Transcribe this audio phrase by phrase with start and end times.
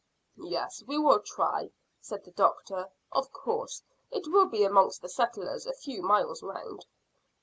[0.41, 1.69] "Yes, we will try,"
[1.99, 2.89] said the doctor.
[3.11, 6.87] "Of course it will be amongst the settlers a few miles round."